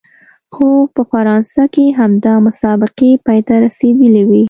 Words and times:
خو 0.53 0.67
په 0.93 1.01
فرانسه 1.11 1.63
کې 1.73 1.85
همدا 1.99 2.33
مسابقې 2.47 3.11
پای 3.25 3.39
ته 3.47 3.53
رسېدلې 3.65 4.23
وې. 4.29 4.39